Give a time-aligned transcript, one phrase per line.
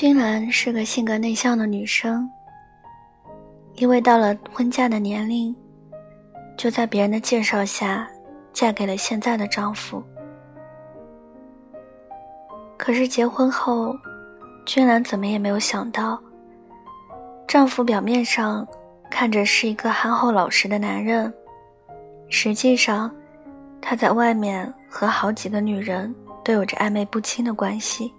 [0.00, 2.26] 君兰是个性格内向的女生，
[3.74, 5.54] 因为到了婚嫁的年龄，
[6.56, 8.08] 就在别人的介绍下，
[8.50, 10.02] 嫁给了现在的丈夫。
[12.78, 13.94] 可是结婚后，
[14.64, 16.18] 君兰怎么也没有想到，
[17.46, 18.66] 丈夫表面上
[19.10, 21.30] 看着是一个憨厚老实的男人，
[22.30, 23.14] 实际上，
[23.82, 28.10] 他在外面和好几个女人都有着暧昧不清的关系。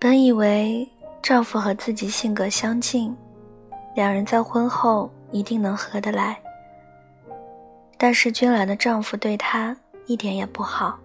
[0.00, 0.88] 本以为
[1.20, 3.16] 丈夫和自己性格相近，
[3.96, 6.40] 两人在婚后一定能合得来。
[7.96, 10.96] 但是君兰的丈夫对她一点也不好，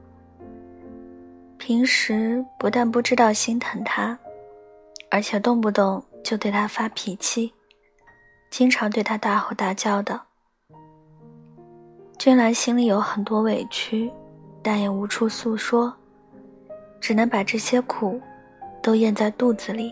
[1.57, 4.15] 平时不但不知道心疼她，
[5.09, 7.51] 而且动不动就对她发脾气，
[8.51, 10.21] 经常对她大吼大叫的。
[12.19, 14.11] 君兰心里有很多委屈，
[14.61, 15.91] 但也无处诉说，
[17.01, 18.21] 只能把这些苦。
[18.83, 19.91] 都咽在肚子里。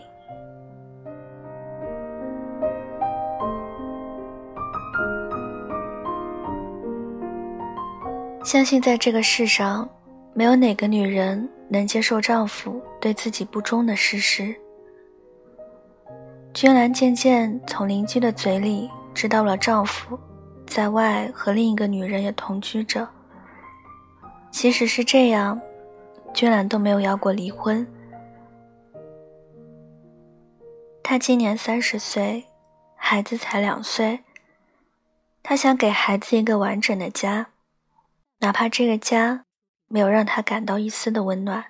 [8.44, 9.88] 相信在这个世上，
[10.34, 14.54] 没有哪个女人能接受丈夫对自己不忠的事实。
[16.52, 20.18] 君兰渐渐从邻居的嘴里知道了丈夫
[20.66, 23.08] 在外和另一个女人也同居着。
[24.50, 25.58] 即使是这样，
[26.34, 27.86] 君兰都没有要过离婚。
[31.04, 32.46] 她今年三十岁，
[32.96, 34.20] 孩子才两岁。
[35.42, 37.48] 她想给孩子一个完整的家，
[38.38, 39.44] 哪怕这个家
[39.88, 41.64] 没有让她感到一丝的温暖，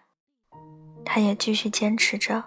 [1.05, 2.45] 她也继续坚持着。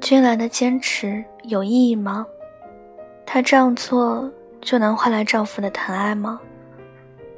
[0.00, 2.26] 君兰的坚持有意义吗？
[3.26, 4.30] 她这样做
[4.60, 6.40] 就能换来丈夫的疼爱吗？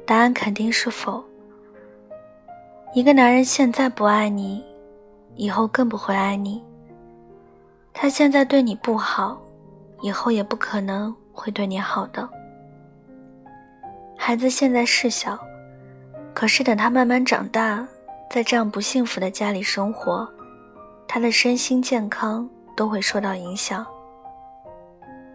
[0.07, 1.21] 答案肯定是否。
[2.93, 4.63] 一个男人现在不爱你，
[5.35, 6.63] 以后更不会爱你。
[7.93, 9.37] 他现在对你不好，
[10.01, 12.27] 以后也不可能会对你好的。
[14.17, 15.37] 孩子现在是小，
[16.33, 17.85] 可是等他慢慢长大，
[18.29, 20.27] 在这样不幸福的家里生活，
[21.05, 23.85] 他的身心健康都会受到影响。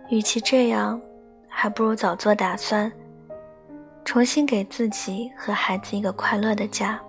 [0.09, 0.99] 与其这样，
[1.47, 2.91] 还不如早做打算。
[4.04, 7.00] 重新给自己和孩子一个快乐的家。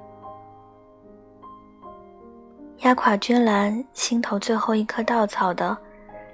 [2.80, 5.78] 压垮君兰心头最后一颗稻草的，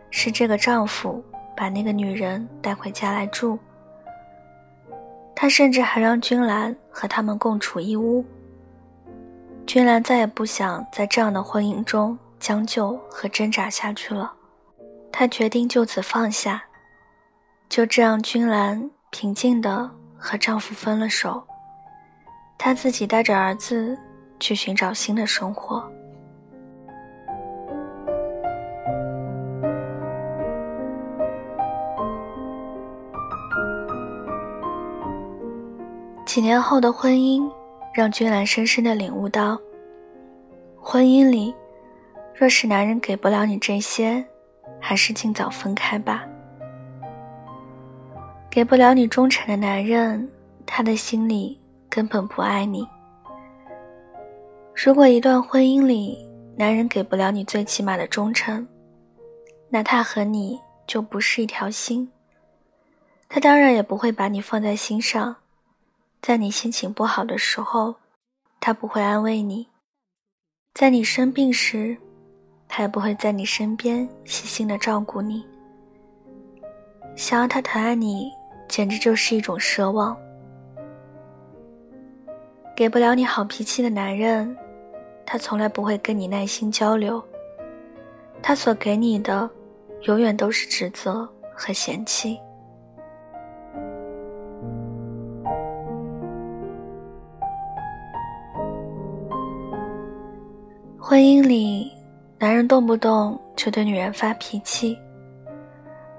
[0.09, 1.23] 是这个丈夫
[1.55, 3.57] 把那个女人带回家来住。
[5.35, 8.25] 他甚至还让君兰和他们共处一屋。
[9.65, 14.33] 君兰再也不想在这样的婚姻中将就和挣扎下去了，
[15.11, 16.63] 她决定就此放下。
[17.69, 19.91] 就这样，君兰平静的。
[20.19, 21.41] 和丈夫分了手，
[22.57, 23.97] 她自己带着儿子
[24.39, 25.89] 去寻找新的生活。
[36.25, 37.51] 几年后的婚姻，
[37.91, 39.57] 让君兰深深的领悟到：
[40.79, 41.55] 婚姻里，
[42.35, 44.23] 若是男人给不了你这些，
[44.79, 46.28] 还是尽早分开吧。
[48.51, 50.27] 给不了你忠诚的男人，
[50.65, 52.85] 他的心里根本不爱你。
[54.73, 56.17] 如果一段婚姻里，
[56.57, 58.67] 男人给不了你最起码的忠诚，
[59.69, 62.11] 那他和你就不是一条心。
[63.27, 65.35] 他当然也不会把你放在心上，
[66.19, 67.93] 在你心情不好的时候，
[68.59, 69.67] 他不会安慰你；
[70.73, 71.95] 在你生病时，
[72.67, 75.45] 他也不会在你身边细心的照顾你。
[77.15, 78.31] 想要他疼爱你。
[78.69, 80.15] 简直就是一种奢望。
[82.73, 84.55] 给不了你好脾气的男人，
[85.25, 87.21] 他从来不会跟你耐心交流。
[88.41, 89.49] 他所给你的，
[90.03, 92.39] 永远都是指责和嫌弃。
[100.97, 101.91] 婚姻里，
[102.37, 104.97] 男人动不动就对女人发脾气。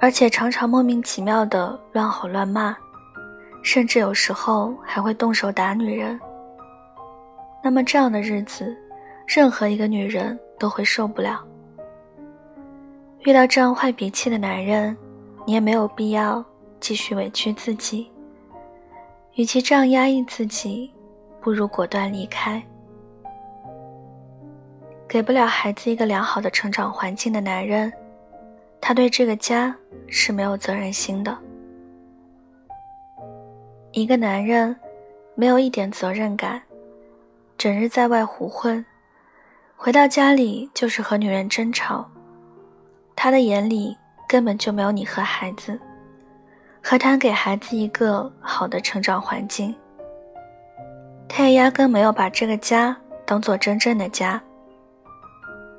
[0.00, 2.75] 而且常常莫名其妙的乱吼乱骂，
[3.62, 6.19] 甚至有时候还会动手打女人。
[7.62, 8.75] 那么这样的日子，
[9.26, 11.44] 任何一个女人都会受不了。
[13.20, 14.97] 遇到这样坏脾气的男人，
[15.47, 16.43] 你也没有必要
[16.81, 18.11] 继续委屈自己。
[19.35, 20.91] 与其这样压抑自己，
[21.43, 22.62] 不如果断离开。
[25.06, 27.93] 给不了孩子一个良好的成长环境的男人。
[28.81, 29.75] 他对这个家
[30.09, 31.37] 是没有责任心的。
[33.93, 34.75] 一个男人
[35.35, 36.62] 没有一点责任感，
[37.59, 38.85] 整日在外胡混，
[39.77, 42.09] 回到家里就是和女人争吵。
[43.15, 43.97] 他的眼里
[44.29, 45.79] 根本就没有你和孩子，
[46.82, 49.75] 何谈给孩子一个好的成长环境？
[51.29, 52.97] 他也压根没有把这个家
[53.27, 54.41] 当做真正的家。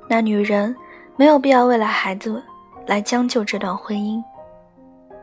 [0.08, 0.74] 那女人
[1.16, 2.42] 没有必要为了孩子
[2.86, 4.22] 来将就这段婚姻，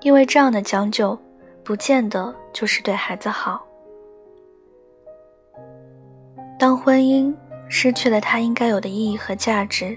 [0.01, 1.17] 因为这样的将就。
[1.61, 3.63] 不见得就是对孩子好。
[6.57, 7.31] 当婚姻
[7.67, 9.95] 失去了它应该有的意义和价值，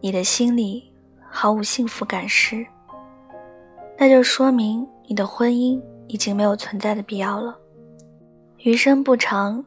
[0.00, 0.92] 你的心里
[1.30, 2.66] 毫无幸福感时，
[3.96, 7.56] 那就说明你的婚姻已经没有存在的必要了。
[8.58, 9.64] 余生不长，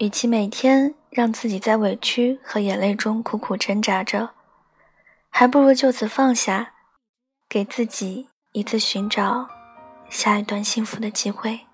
[0.00, 4.28] 与其每天让自己在委屈和眼泪中苦苦挣扎着，
[5.30, 6.74] 还不如就此放下，
[7.48, 9.48] 给自己一次寻找。
[10.10, 11.69] 下一段幸福的机会。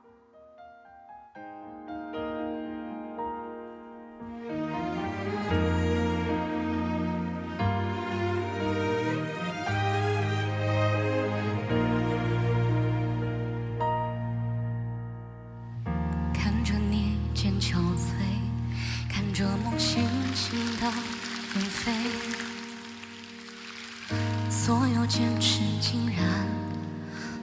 [25.06, 26.25] 坚持竟然。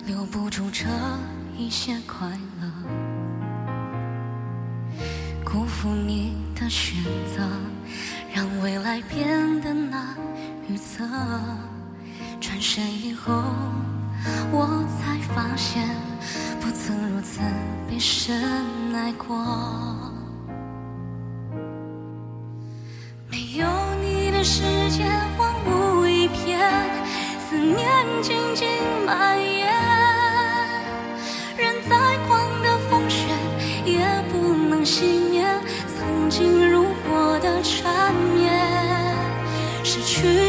[0.06, 0.86] 留不住这
[1.58, 2.28] 一些快
[2.60, 2.68] 乐，
[5.46, 7.02] 辜负你的选
[7.34, 7.42] 择，
[8.34, 10.18] 让未来变得难
[10.68, 11.06] 预测。
[12.42, 13.32] 转身以后，
[14.52, 15.88] 我才发现，
[16.60, 17.40] 不曾如此
[17.90, 18.36] 被深
[18.94, 19.38] 爱过。
[23.32, 23.66] 没有
[24.02, 24.64] 你的世，
[27.64, 27.88] 思念
[28.22, 28.68] 静静
[29.06, 29.70] 蔓延
[31.56, 33.26] 任再狂的风雪
[33.86, 34.00] 也
[34.30, 35.46] 不能熄灭
[35.88, 38.52] 曾经如火的缠绵。
[39.82, 40.43] 失去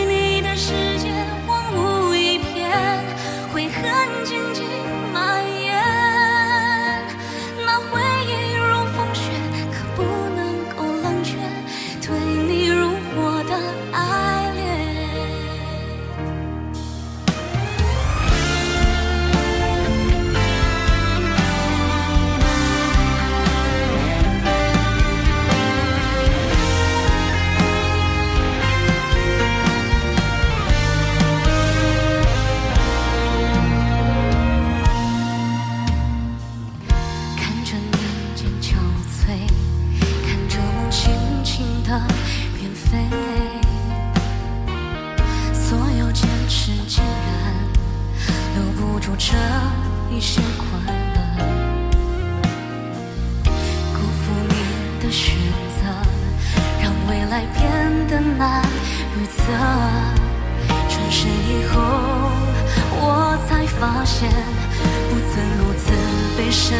[58.08, 58.62] 的难
[59.16, 59.52] 预测
[60.88, 61.80] 转身以后
[63.00, 64.28] 我才发现
[65.08, 65.92] 不曾如此
[66.36, 66.78] 被深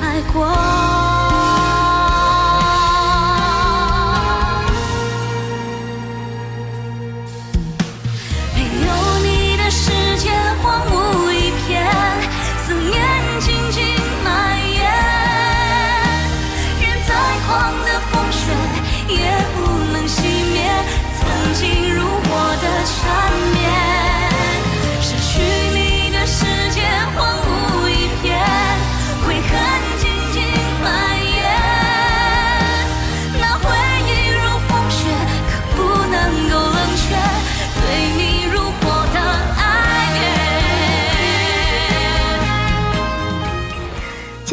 [0.00, 1.23] 爱过。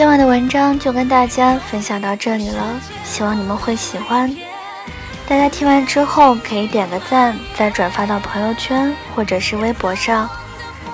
[0.01, 4.36] 今晚的文章就跟大家分享到这里了，希望你们会喜欢。
[5.27, 10.27] 大家听完之后可以点个赞，再转发到朋友圈或者是微博上，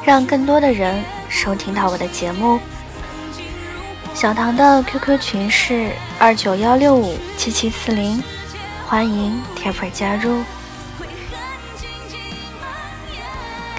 [0.04, 2.60] 让更多的人收听到我的节目。
[4.14, 8.22] 小唐的 QQ 群是二九幺六五七七四零，
[8.86, 10.44] 欢迎铁粉加入。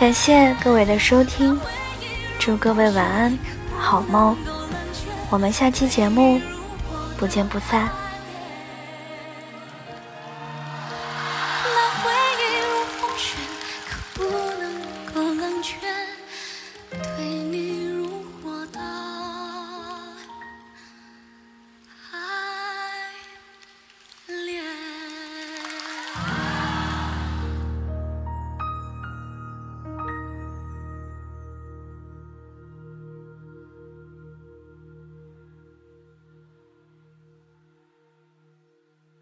[0.00, 1.60] 感谢各位的收听，
[2.38, 3.38] 祝各位晚安，
[3.76, 4.34] 好梦。
[5.30, 6.40] 我们下期节目
[7.18, 8.07] 不见不散。